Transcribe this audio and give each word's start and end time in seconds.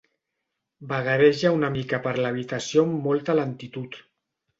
Vagareja 0.93 1.51
una 1.57 1.69
mica 1.75 1.99
per 2.07 2.13
l'habitació 2.21 2.87
amb 2.87 2.97
molta 3.09 3.37
lentitud. 3.41 3.99